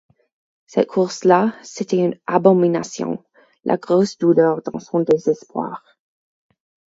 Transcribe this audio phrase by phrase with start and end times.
[0.65, 3.23] Cette course-là, c'était une abomination,
[3.65, 5.85] la grosse douleur dans son désespoir.